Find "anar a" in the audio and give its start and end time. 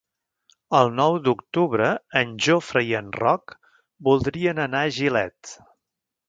4.65-4.97